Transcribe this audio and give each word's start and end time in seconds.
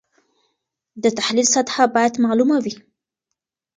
د 1.03 1.05
تحلیل 1.17 1.47
سطحه 1.55 1.83
باید 1.95 2.13
معلومه 2.25 2.57
وي. 2.63 2.73